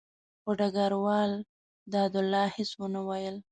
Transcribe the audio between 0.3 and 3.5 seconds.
خو ډګروال دادالله هېڅ ونه ویل.